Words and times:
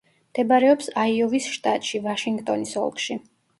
მდებარეობს 0.29 0.87
აიოვის 1.01 1.51
შტატში, 1.59 2.03
ვაშინგტონის 2.09 2.77
ოლქში. 2.85 3.23